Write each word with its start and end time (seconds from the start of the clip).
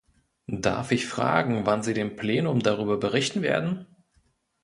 Darf 0.47 0.91
ich 0.91 1.05
fragen, 1.05 1.67
wann 1.67 1.83
Sie 1.83 1.93
dem 1.93 2.15
Plenum 2.15 2.59
darüber 2.61 2.97
berichten 2.97 3.43
werden? 3.43 3.85